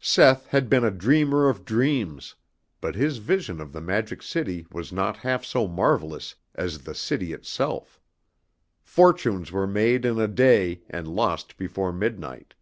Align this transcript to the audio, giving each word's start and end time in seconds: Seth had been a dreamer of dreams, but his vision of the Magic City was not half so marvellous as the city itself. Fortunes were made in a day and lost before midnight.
Seth 0.00 0.46
had 0.46 0.70
been 0.70 0.82
a 0.82 0.90
dreamer 0.90 1.46
of 1.46 1.66
dreams, 1.66 2.34
but 2.80 2.94
his 2.94 3.18
vision 3.18 3.60
of 3.60 3.70
the 3.70 3.82
Magic 3.82 4.22
City 4.22 4.66
was 4.72 4.94
not 4.94 5.18
half 5.18 5.44
so 5.44 5.68
marvellous 5.68 6.34
as 6.54 6.84
the 6.84 6.94
city 6.94 7.34
itself. 7.34 8.00
Fortunes 8.82 9.52
were 9.52 9.66
made 9.66 10.06
in 10.06 10.18
a 10.18 10.26
day 10.26 10.80
and 10.88 11.06
lost 11.06 11.58
before 11.58 11.92
midnight. 11.92 12.54